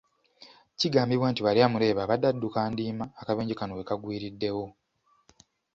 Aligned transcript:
Kigambibwa 0.79 1.27
nti 1.29 1.41
Baryamureeba 1.45 2.01
abadde 2.03 2.25
adduka 2.29 2.59
ndiima 2.71 3.05
akabenje 3.21 3.53
kano 3.59 3.73
we 3.77 3.87
kagwiriddewo. 3.89 4.65